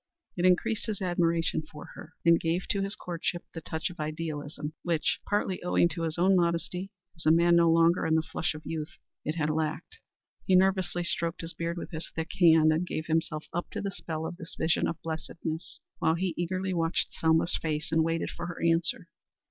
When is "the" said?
3.53-3.61, 8.15-8.23, 13.83-13.91